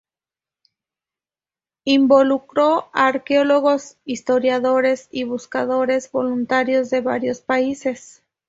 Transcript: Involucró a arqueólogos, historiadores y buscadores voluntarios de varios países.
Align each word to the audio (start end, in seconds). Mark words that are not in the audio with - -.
Involucró 1.85 2.89
a 2.91 3.05
arqueólogos, 3.05 3.97
historiadores 4.03 5.07
y 5.11 5.25
buscadores 5.25 6.11
voluntarios 6.11 6.89
de 6.89 7.01
varios 7.01 7.41
países. 7.41 8.23